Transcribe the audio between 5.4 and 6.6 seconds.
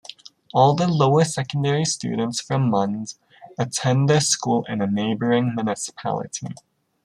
municipality.